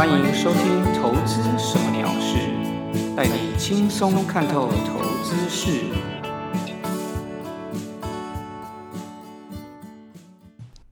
[0.00, 2.38] 欢迎收听《投资什么鸟事》，
[3.14, 5.82] 带你轻松看透投资事。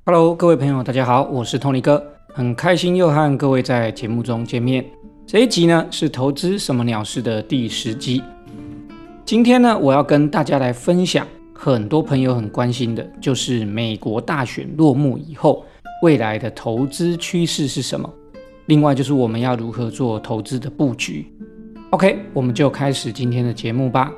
[0.04, 4.84] Hello，各位朋友，大家好，我是 Tony 哥，很开心又和各位在节目中见面。
[5.26, 8.22] 这一集呢是《投资什么鸟事》的第十集。
[9.24, 15.64] 今天呢，我要跟大家来分享很多朋友很关心的，就是美国大选落幕以后，
[16.02, 18.12] 未来的投资趋势是什么？
[18.68, 21.26] 另外就是我们要如何做投资的布局。
[21.88, 24.12] OK，我们就开始今天的节目吧。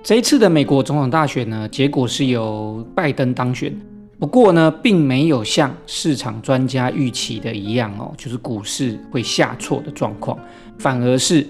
[0.00, 3.76] 这一次的美国总统大选呢，结果是由拜登当选。
[4.20, 10.38] 不过呢，并没有像市场专家预期的一样哦，就是股市会下挫的状况，
[10.78, 11.44] 反而是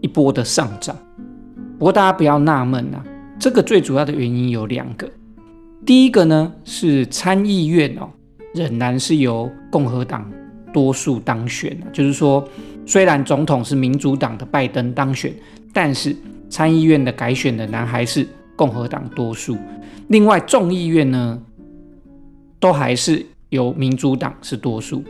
[0.00, 0.96] 一波的上涨。
[1.78, 3.04] 不过大家不要纳闷啊，
[3.38, 5.08] 这个最主要的原因有两个。
[5.86, 8.10] 第一个呢是参议院哦，
[8.54, 10.28] 仍然是由共和党。
[10.72, 12.46] 多数当选就是说，
[12.84, 15.32] 虽然总统是民主党的拜登当选，
[15.72, 16.14] 但是
[16.48, 19.56] 参议院的改选的男还是共和党多数。
[20.08, 21.42] 另外众议院呢，
[22.60, 25.02] 都还是由民主党是多数。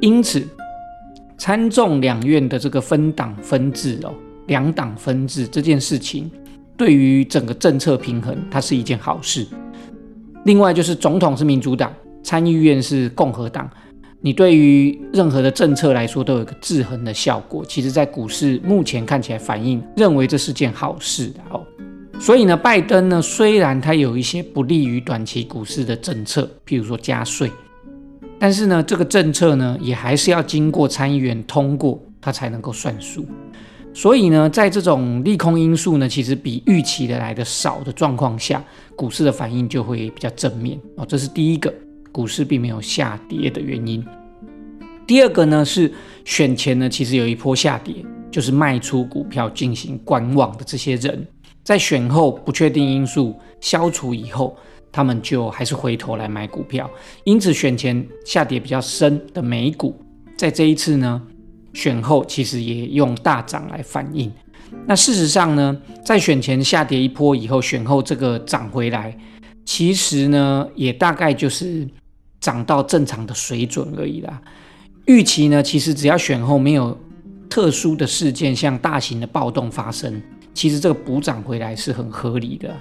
[0.00, 0.46] 因此，
[1.38, 4.14] 参众两院的这个分党分治哦，
[4.46, 6.30] 两党分治这件事情，
[6.76, 9.46] 对于整个政策平衡，它是一件好事。
[10.44, 13.68] 另外就是总统是民主党，参议院是共和党。
[14.26, 21.64] 你对于任何的政策来说都有一个制衡的效果，其实，在股市目前看起来反应认为这是件好事哦。
[22.18, 27.48] 所以呢，拜登呢，虽然他有一些不利于短期股市的政策，譬如说加税，
[28.36, 33.24] 但是呢，这个政策呢，也还是要经过参议员通过，它才能够算数。
[33.94, 38.60] 所以呢，在这种利空因素呢，其实比预期的来的少的状况下，
[38.96, 41.06] 股市的反应就会比较正面哦。
[41.06, 41.72] 这是第一个。
[42.12, 44.02] 股市并没有下跌的原因。
[45.06, 45.92] 第二个呢是
[46.24, 47.94] 选前呢，其实有一波下跌，
[48.30, 51.26] 就是卖出股票进行观望的这些人，
[51.62, 54.56] 在选后不确定因素消除以后，
[54.90, 56.90] 他们就还是回头来买股票，
[57.24, 59.94] 因此选前下跌比较深的美股，
[60.36, 61.22] 在这一次呢
[61.72, 64.32] 选后其实也用大涨来反映。
[64.86, 69.16] 那事实上呢，在选前下跌一波以后，选后这个涨回来，
[69.64, 71.86] 其实呢也大概就是。
[72.38, 74.40] 涨到正常的水准而已啦。
[75.06, 76.96] 预期呢，其实只要选后没有
[77.48, 80.20] 特殊的事件，像大型的暴动发生，
[80.52, 82.74] 其实这个补涨回来是很合理的。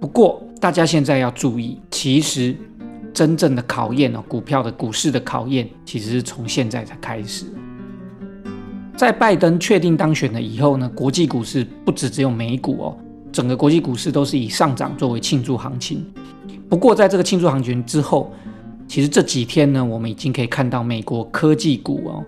[0.00, 2.56] 不过大家现在要注意，其实
[3.14, 7.46] 真正的考验哦，股票的股市的考验，其实是从现在才开始。
[8.96, 12.96] 在拜登确定当选了以后呢，国际股市不止只有美股哦，
[13.30, 16.04] 整个国际股市都是以上涨作为庆祝行情。
[16.68, 18.32] 不过在这个庆祝行情之后，
[18.90, 22.24] 其实这几天呢，我们已经可以看到美国科技股哦，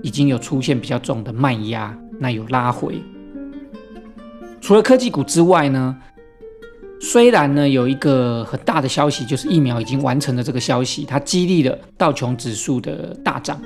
[0.00, 3.02] 已经有出现比较重的卖压，那有拉回。
[4.60, 5.96] 除了科技股之外呢，
[7.00, 13.60] 虽然呢有一个很大的消息，就是疫苗已经完成了这个消息，它激励了道琼指数的大涨，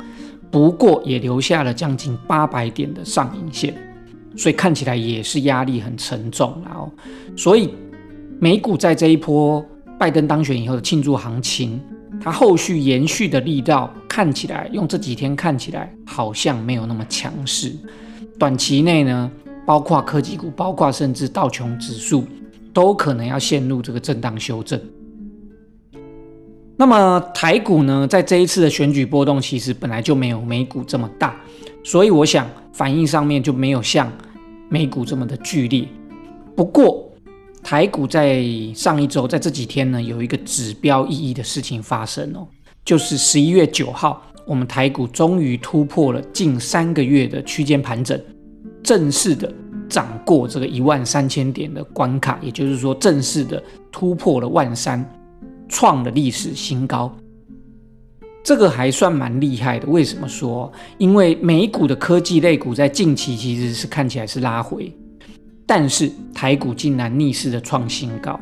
[0.50, 3.76] 不过也留下了将近八百点的上影线，
[4.38, 6.90] 所以看起来也是压力很沉重然后，
[7.36, 7.74] 所以
[8.40, 9.62] 美股在这一波
[9.98, 11.80] 拜登当选以后的庆祝行情。
[12.20, 17.72] 它后续延续的力道看起来，用这几天看起来好像没有那么强势。
[18.38, 19.30] 短期内呢，
[19.66, 22.24] 包括科技股，包括甚至道琼指数，
[22.72, 24.80] 都可能要陷入这个震荡修正。
[26.76, 31.36] 那么台股呢，在这一次的选举波动，其实本来就没有美股这么大，
[31.84, 34.10] 所以我想反应上面就没有像
[34.68, 35.86] 美股这么的剧烈。
[36.56, 37.07] 不过，
[37.62, 42.46] 台股在上一周，在这几天呢，有一个指标意义的事情发生哦，
[42.84, 48.18] 就是十一月九号，我们台股终于突破了近三个月的区间盘整，
[48.82, 49.52] 正式的
[49.88, 53.62] 涨过这个一万三千点的关卡，也就是说，正式的
[53.92, 55.04] 突破了万三，
[55.68, 57.14] 创了历史新高。
[58.44, 59.86] 这个还算蛮厉害的。
[59.88, 60.72] 为什么说？
[60.96, 64.90] 因为美股的科技类股在近期其实是看起来是拉回。
[65.70, 68.40] 但是台股竟然逆势的创新高，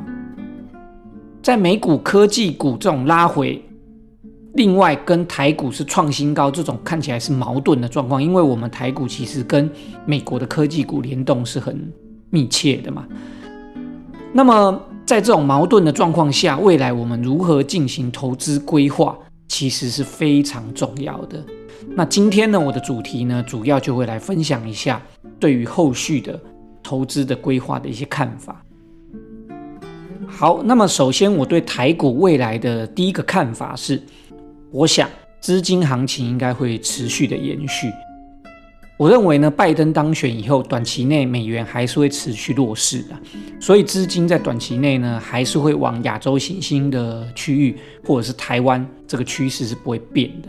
[1.43, 3.61] 在美股科技股这种拉回，
[4.55, 9.69] 另外跟台股是创新高这种看起来是矛盾的状况，因为我们台股其实跟
[10.05, 11.93] 美国的科技股联动是很
[12.31, 13.05] 密切的嘛。
[14.33, 19.19] 那么在这种矛盾的状况下，未来我们如何进行投资规划，
[19.49, 21.45] 其实是非常重要的。
[21.97, 25.03] 那今天呢，我的主题呢，主要就会来分享一下
[25.41, 26.41] 对于后续的。
[26.87, 28.65] 投资的规划的一些看法。
[30.29, 34.01] 好，那么首先我对台股未来的第一个看法是，
[34.71, 35.11] 我想
[35.41, 37.91] 资金行情应该会持续的延续。
[38.99, 43.17] 我认为呢，拜登当选以后，短期内美元还是会持续弱势的，
[43.61, 50.49] 所以资金在短期内呢，还是会往亚洲新兴的区域或者是台湾这个趋势是不会变的。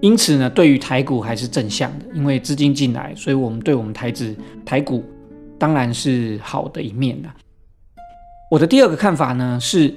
[0.00, 4.34] 因此呢，对于台股还是正向的，因为资金进来，所以我们对我们台指
[4.64, 5.04] 台股
[5.58, 7.28] 当然是好的一面的。
[8.50, 9.94] 我的第二个看法呢，是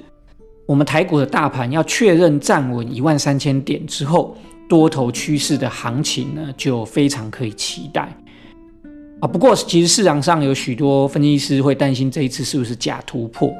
[0.66, 4.36] 我们台股的大盘要确认站稳一万三千点之后。
[4.68, 8.08] 多头趋势的行情呢，就非常可以期待
[9.20, 9.28] 啊。
[9.28, 13.52] 不过，其实市场上有许多分析师会担心这一次是不是假突破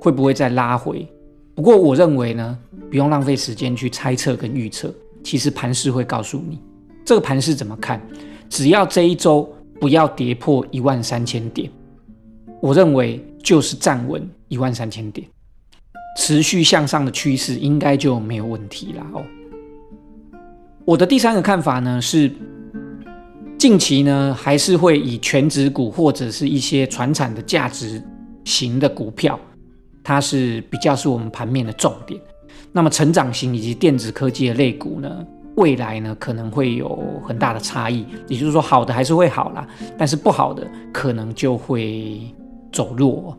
[0.00, 1.06] 会不会再拉回？
[1.54, 2.58] 不过，我认为呢，
[2.90, 4.92] 不用浪费时间去猜测跟预测。
[5.22, 6.58] 其实盘势会告诉你，
[7.04, 8.04] 这个盘势怎么看？
[8.48, 9.48] 只要这一周
[9.80, 11.70] 不要跌破一万三千点，
[12.60, 15.26] 我认为就是站稳一万三千点，
[16.18, 19.22] 持续向上的趋势应该就没有问题了哦。
[20.84, 22.30] 我的第三个看法呢是，
[23.58, 28.02] 近期呢还是会以全指股或者是一些传产的价值
[28.44, 29.38] 型的股票，
[30.04, 32.20] 它是比较是我们盘面的重点。
[32.72, 38.06] 那么成长型以及电子科技的类股呢，未来呢可能会有很大的差异。
[38.28, 39.66] 也就是说，好的还是会好啦，
[39.98, 42.20] 但是不好的可能就会
[42.72, 43.36] 走弱。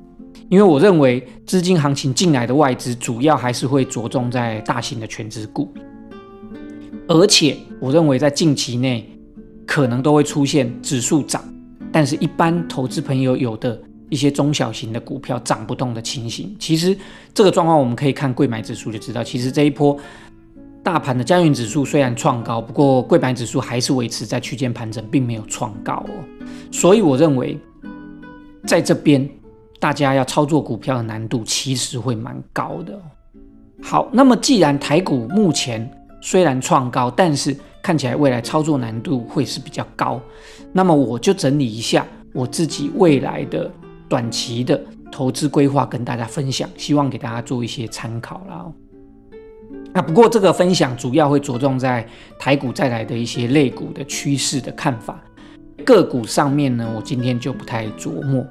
[0.49, 5.73] 因为我认为资金行情进来的外资主要还是会着重在大型的全指股。
[7.09, 9.09] 而且，我认为在近期内
[9.65, 11.43] 可能都会出现指数涨，
[11.91, 13.79] 但是一般投资朋友有的
[14.09, 16.55] 一些中小型的股票涨不动的情形。
[16.59, 16.97] 其实
[17.33, 19.23] 这个状况我们可以看贵买指数就知道。
[19.23, 19.97] 其实这一波
[20.87, 26.47] 大盘的加权指数虽然创高，不过贵买指数还是维持在区间盘整，并没有创高哦。
[26.71, 27.59] 所以我认为
[28.65, 29.29] 在这边
[29.81, 32.97] 大家要操作股票的难度其实会蛮高的。
[33.83, 35.91] 好，那么既然台股目前
[36.21, 37.53] 虽然创高，但是
[37.83, 40.21] 看起来未来操作难度会是比较高。
[40.71, 43.69] 那么我就整理一下我自己未来的
[44.07, 44.81] 短期的
[45.11, 48.65] 投资规划，跟大家分享，希望给大家做一些参考啦。
[49.93, 52.07] 那不过这个分享主要会着重在
[52.39, 55.19] 台股再来的一些类股的趋势的看法，
[55.85, 58.45] 个股上面呢，我今天就不太琢磨。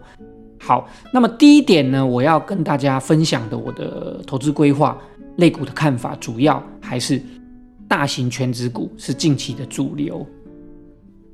[0.58, 4.98] 好，那么第一点呢，我要跟大家分享的我的投资规划
[5.36, 7.20] 类股的看法，主要还是。
[7.88, 10.26] 大型全指股是近期的主流，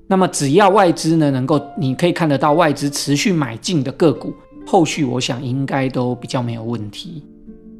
[0.06, 4.34] 那么只要外资呢能够，你可以看得到外资持续买进的个股，
[4.66, 7.24] 后续我想应该都比较没有问题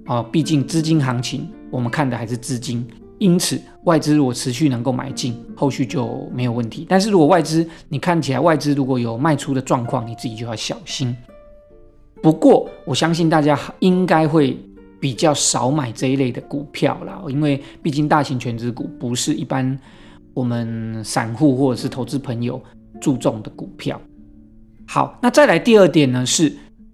[0.07, 0.23] 啊。
[0.23, 2.87] 毕竟资金行情，我们看的还是资金，
[3.19, 6.87] 因此外资如果持续能够买进，后续就没有问题。
[6.89, 11.17] 但是如果外资你看起来外资如果有卖出的状况，你自己就要小心。
[12.23, 14.57] 不过我相信大家应该会。
[15.03, 19.77] 比较少买这一类的股票啦，因为毕竟大型全值股不是一般
[20.33, 22.63] 我们散户或者是投资朋友
[23.01, 24.01] 注重的股票。
[24.87, 26.53] 好，那再来第二点呢，是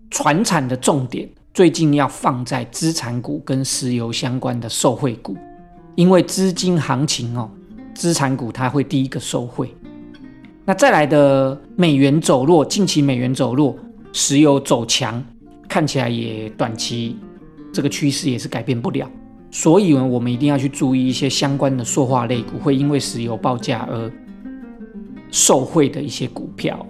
[0.08, 5.36] 船产的重点，最近要放在资产股跟石油相关的受惠股，
[5.96, 7.50] 因为资金行情哦，
[7.96, 9.74] 资产股它会第一个受惠。
[10.64, 13.76] 那再来的美元走弱，近期美元走弱，
[14.12, 15.20] 石油走强，
[15.68, 17.16] 看起来也短期。
[17.72, 19.10] 这个趋势也是改变不了，
[19.50, 24.08] 所以呢，我们一定要去注意一些相关的塑化类股会因为石油报价而
[25.32, 26.86] 受惠的一些股票。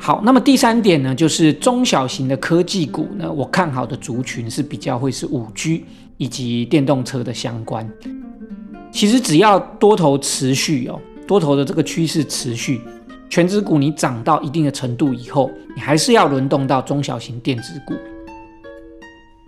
[0.00, 5.84] 好，那么第三点呢，就是中小型的科技股呢，我看好的族群是比较会是五 G
[6.16, 7.86] 以及电动车的相关。
[8.90, 12.80] 其实只要多头持续哦，多头的这个趋势持续，
[13.28, 17.94] 全指股你涨到一定的程度以后，你还是要轮动到中小型电子股。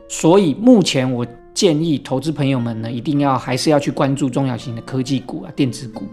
[0.09, 6.05] 所以目前我建议投资朋友们呢，一定要还是要去关注中小型的科技股啊、电子股。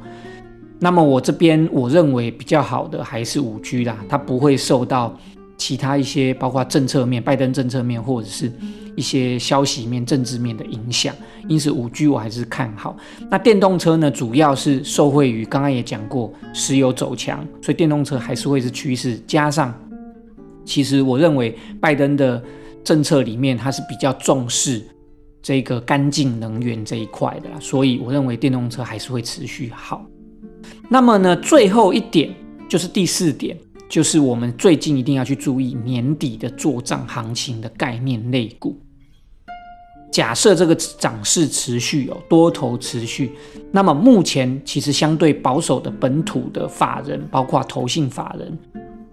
[0.79, 5.17] 那么我这边我认为比较好的还是五 G 啦，它不会受到
[5.57, 8.51] 其他一些包括政策面、拜登政策面或者是
[8.95, 11.15] 一些消息面、政治面的影响。
[11.47, 12.95] 因此五 G 我还是看好。
[13.29, 19.17] 那电动车呢，主要是受惠于刚刚也讲过石油走强，所以电动车还是会是趋势。
[19.25, 19.73] 加上
[20.65, 22.43] 其实我认为拜登的。
[22.83, 24.81] 政策里面，它是比较重视
[25.41, 30.05] 这个干净能源这一块的啦，所以我认为电动车还是会持续好。
[30.89, 32.33] 那么呢，最后一点
[32.69, 33.57] 就是第四点，
[33.89, 38.77] 就是我们最近一定要去注意年底的做账行情的概念类股。
[40.11, 43.31] 假设这个涨势持续哦，多头持续，
[43.71, 48.57] 那么目前其实相对保守的本土的法人，包括投信法人，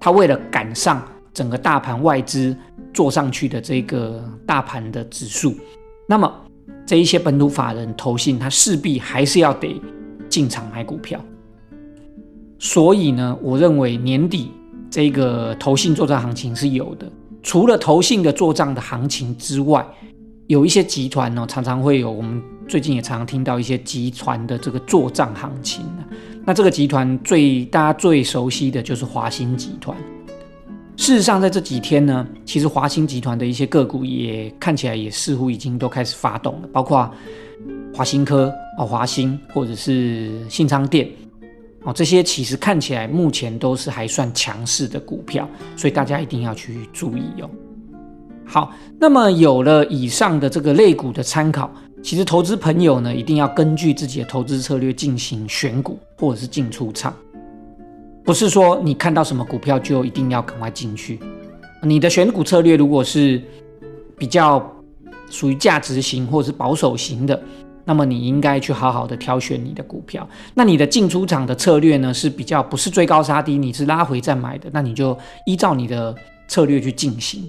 [0.00, 2.56] 他为了赶上整个大盘外资。
[2.92, 5.52] 做上去的这个大盘的指数，
[6.06, 6.32] 那么
[6.86, 9.82] 这一些本土法人投信，他势必还是要得
[10.28, 11.20] 进场买股票。
[12.64, 14.50] 所以呢，我认为年底
[14.90, 17.06] 这个投信做账行情是有的。
[17.42, 19.86] 除了投信的做账的行情之外，
[20.46, 25.84] 有一些集团呢，常常会有我们最近也常常听到一些集团的这个做账行情
[26.46, 29.94] 那这个集团最大家最熟悉的就是华兴集团。
[30.96, 37.12] 事实上，在这几天呢，其实华兴集团的一些个股也看起来也似乎已经都开始发动了，包括
[37.94, 41.06] 华兴科啊、华兴或者是信昌店
[41.84, 47.50] 哦，这些其实看起来目前都是还算强势的股票，所以大家一定要去注意哦。
[48.46, 51.70] 好，那么有了以上的这个类股的参考，
[52.02, 57.14] 其实投资朋友呢，一定要根据自己的投资策略进行选股或者是进出场。
[58.24, 61.20] 不是说你看到什么股票就一定要赶快进去。
[61.82, 63.42] 你的选股策略如果是
[64.16, 64.66] 比较
[65.28, 67.42] 属于价值型或者是保守型的，
[67.84, 70.28] 那么你应该去好好的挑选你的股票。
[70.54, 76.14] 那你的进出场的策略呢是比较不是追高杀低，你是拉回再买的，那你就依照你的
[76.48, 77.48] 策略去进行。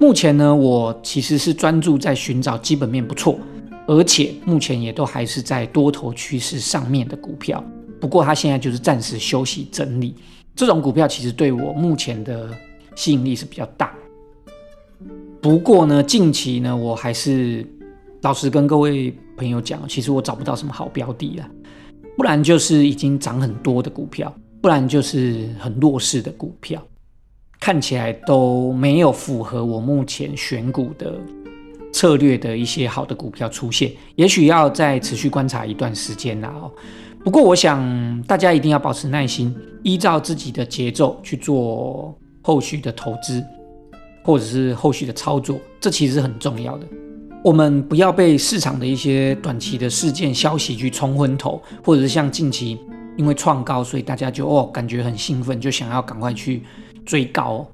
[0.00, 3.38] 目前呢，我其实是专注在寻找基本面不错，
[3.86, 7.62] 而且目前也都还是在多头趋势上面的股票。
[8.00, 10.14] 不过它现在就是暂时休息整理，
[10.54, 12.50] 这种股票其实对我目前的
[12.94, 13.94] 吸引力是比较大。
[15.40, 17.66] 不过呢，近期呢，我还是
[18.24, 21.46] 老实跟各位朋友讲，其实我找不到什么好标的了，
[22.16, 26.82] 不然就是已经涨很多的股票，不然就是很弱势的股票，
[27.60, 31.20] 看起来都没有符合我目前选股的
[31.92, 36.72] 策略的一些好的股票出现，也许要再持续观察一段时间啦哦。
[37.22, 43.44] 不过，我想大家一定要保持耐心，依照自己的节奏去做后续的投资，
[44.22, 46.86] 或者是后续的操作，这其实是很重要的。
[47.44, 52.80] 我们不要被市场的一些短期的事件消息去冲昏头，或者是像近期
[53.18, 56.62] 因为创高，所以大家就哦感觉很兴奋，就想要赶快去
[57.04, 57.68] 追高。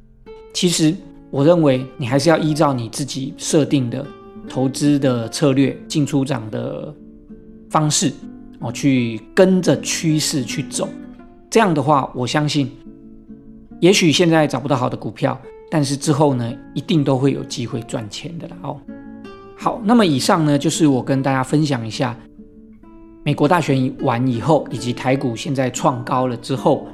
[0.53, 0.93] 其实，
[1.31, 4.05] 我认为你还是要依照你自己设定的
[4.49, 6.93] 投资的策略、进出场的
[7.71, 8.13] 方式。
[8.59, 10.87] 哦，去跟着趋势去走，
[11.49, 12.71] 这样的话，我相信，
[13.81, 18.57] 也许现在找不到好的股票，但是之后呢，一定都会有机会赚钱的啦。
[18.63, 18.81] 哦，
[19.63, 22.17] 好，那么以上呢，就是我跟大家分享一下
[23.23, 26.89] 美国大选完以后，以及台股现在创高了之后，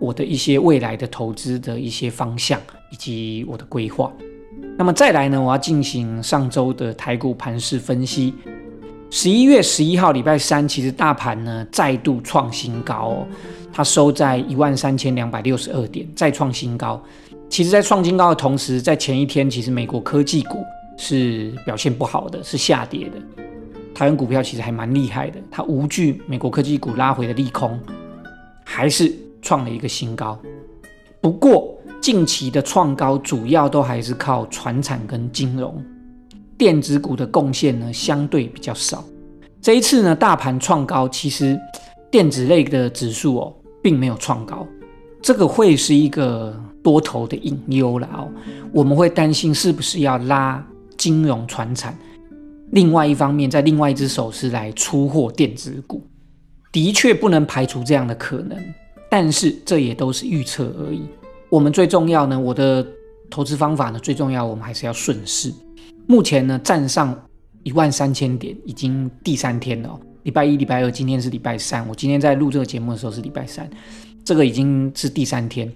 [0.00, 2.60] 我的一些未来的投资的一些方向
[2.90, 4.12] 以及我的规划。
[4.76, 8.34] 那么再来呢，我要进行上周的台股盘势分析。
[9.08, 13.24] 十一月十一号，礼拜三，其实大盘呢再度创新高，
[13.72, 17.00] 它收在一万三千两百六十二点，再创新高。
[17.48, 20.64] 其实，在创新高的同时，在前一天，其实美国科技股
[20.96, 23.16] 是表现不好的，是下跌的。
[23.94, 27.78] 台湾股票其实还蛮厉害的，它无惧美国科技股拉回的利空，
[28.64, 30.38] 还是创了一个新高。
[31.20, 35.84] 不过，近期的创高主要都还是靠船产跟金融。
[36.56, 39.04] 电子股的贡献呢，相对比较少。
[39.60, 41.58] 这一次呢，大盘创高，其实
[42.10, 44.66] 电子类的指数哦，并没有创高，
[45.20, 48.28] 这个会是一个多头的隐忧了哦。
[48.72, 50.66] 我们会担心是不是要拉
[51.00, 51.96] 金融、船产，
[52.72, 56.06] 另外一方面，在另外一只手是来出货电子股，
[56.70, 58.58] 的确不能排除这样的可能，
[59.10, 61.00] 但是这也都是预测而已。
[61.48, 62.86] 我们最重要呢，我的
[63.30, 65.50] 投资方法呢，最重要，我们还是要顺势。
[66.06, 67.18] 目前呢，站上
[67.62, 69.98] 一万三千点，已经第三天了。
[70.24, 71.88] 礼拜一、礼拜二，今天是礼拜三。
[71.88, 73.66] 我今天在录这个节目的时候是礼拜三，
[74.22, 75.72] 这个已经是第三天。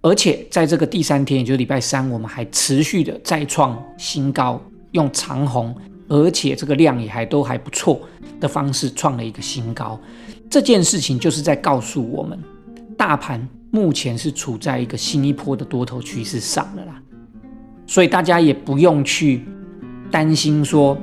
[0.00, 4.60] 而且在这个第三天，也就是礼拜三，我们还持续的再创新高，
[4.92, 5.74] 用长红，
[6.08, 8.00] 而且这个量也还都还不错
[8.40, 10.00] 的方式创了一个新高。
[10.48, 12.38] 这件事情就是在告诉我们，
[12.96, 17.02] 大盘目前是处在一个新一波的多头趋势上了啦。
[17.86, 19.44] 所以大家也不用去。
[20.08, 20.96] 担心说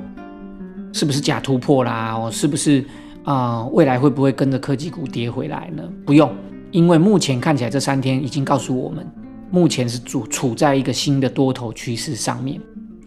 [0.94, 2.16] 是不是假突破啦？
[2.16, 2.84] 哦，是不是
[3.26, 3.62] 啊？
[3.74, 5.84] 未来会不会跟着科技股跌回来呢？
[6.06, 6.34] 不用，
[6.74, 9.08] 因为目前看起来这三天已经告诉我们，
[9.52, 12.60] 目前是处处在一个新的多头趋势上面，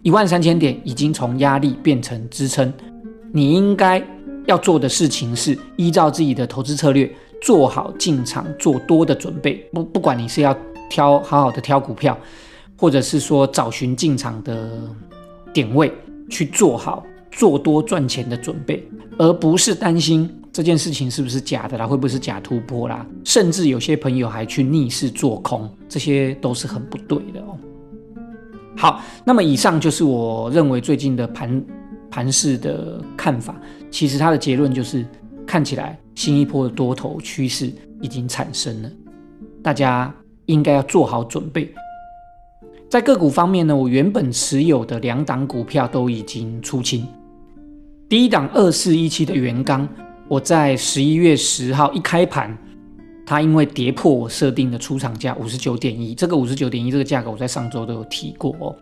[0.02, 2.72] 一万三千点已经从压力变成支撑。
[3.32, 4.02] 你应该
[4.46, 9.56] 要做的事情是依照自己的投资策略，做好进场做多的准备。
[9.72, 10.56] 不，不管你是要
[10.88, 12.16] 挑好好的挑股票，
[12.78, 14.80] 或者是说找寻进场的。
[15.52, 15.90] 点位
[16.28, 23.06] 去做好做多赚钱的准备，而不是担心这件事情是不是假的啦，会不会是假突破啦？
[23.24, 27.58] 甚至有些朋友还去逆势做空，这些都是很不对的哦。
[28.74, 31.62] 好，那么以上就是我认为最近的盘
[32.10, 33.54] 盘势的看法，
[33.90, 35.04] 其实它的结论就是
[35.46, 37.70] 看起来新一波的多头趋势
[38.00, 38.90] 已经产生了，
[39.62, 40.10] 大家
[40.46, 41.70] 应该要做好准备。
[42.88, 47.06] 在个股方面呢，我原本持有的两档股票都已经出清。
[48.08, 49.86] 第一档二四一七的元刚，
[50.28, 52.56] 我在十一月十号一开盘，
[53.24, 58.74] 它因为跌破我设定的出厂价五十九点一，这个五十九点一这个价格我在上周都有提过哦。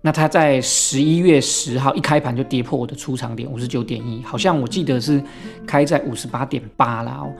[0.00, 5.22] 那它在十一月十号一开盘就跌破我的出厂点五十九点一，好像我记得是
[5.64, 7.32] 开在五十八点八啦哦。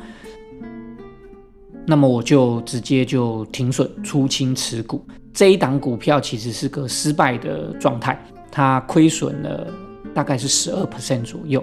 [1.85, 5.05] 那么我就直接就停损出清持股。
[5.33, 8.21] 这一档股票其实是个失败的状态，
[8.53, 9.67] 它亏损了
[10.15, 11.63] 大概是十二 percent 左右。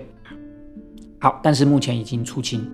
[1.23, 2.69] 好，但是目前已经出清。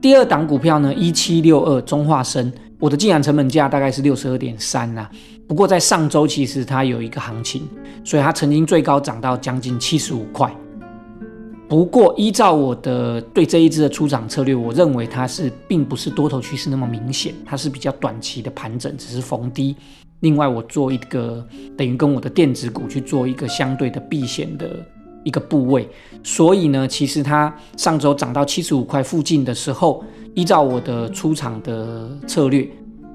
[0.00, 5.10] 第二档股票呢，一七六二中化生，我的进场成本价大概是六十二点三呐。
[5.48, 7.62] 不过在上周其实它有一个行情，
[8.04, 10.48] 所以它曾经最高涨到将近七十五块。
[11.68, 19.74] 不过依照我的对这一支的出场策略，我认为它是并不是多头趋势那么明显，它是比较短期的盘整，只是逢低。
[20.20, 21.44] 另外，我做一个
[21.76, 24.76] 等于跟我的电子股去做一个相对的避险的
[25.24, 25.88] 一个部位，
[26.22, 30.04] 所以呢，其实它上周涨到七十五块附近的时候，
[30.34, 32.68] 依照我的出场的策略，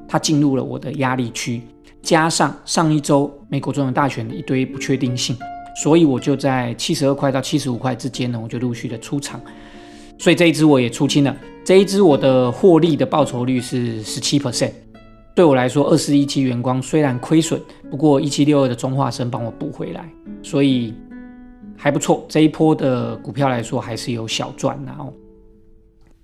[0.08, 1.62] 它进入了我的压力区，
[2.02, 5.38] 加上上一周美国总统大选的一堆不确定性，
[5.82, 9.40] 所以我就在七十二块到七十五块之间呢，我就陆续的出场，
[10.18, 14.72] 所以这一支我也出清了，这一支我的获利的报酬率是十七 percent。
[15.36, 20.10] 对我来说，二十一七元光虽然亏损，不过一七六二的中化生帮我补回来，
[20.44, 20.94] 所以
[21.80, 22.26] 还不错。
[22.28, 25.12] 这一波的股票来说，还是有小赚的哦。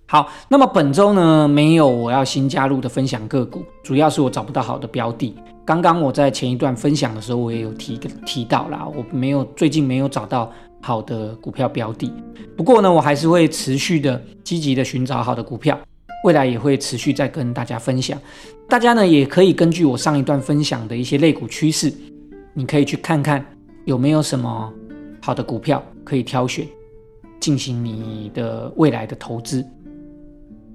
[0.07, 5.35] 好，那么本周呢，没有我要新加入的分享个股，主要是我找不到好的标的。
[5.65, 10.51] 刚刚我在前一段分享的时候，我也有提提到啦，我没有最近没有找到
[10.81, 12.13] 好的股票标的。
[12.55, 15.79] 不过呢，我还是会持续的积极的寻找好的股票。
[16.23, 18.19] 未来也会持续再跟大家分享，
[18.67, 21.93] 大家呢也可以根据我上一段分享的一些类股趋势，
[22.53, 23.45] 你可以去看看
[23.85, 24.73] 有没有什么
[25.25, 26.67] 好的股票可以挑选，
[27.39, 29.65] 进行你的未来的投资。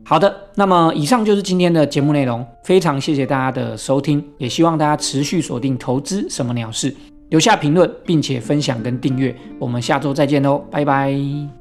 [0.05, 6.93] 好的，那么以上就是今天的节目内容，非常谢谢大家的收听，也希望大家持续锁定投资什么鸟事，
[7.29, 11.60] 留下评论并且分享跟订阅，我们下周再见喽，拜拜。